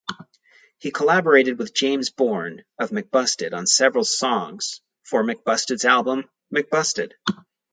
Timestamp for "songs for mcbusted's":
4.03-5.85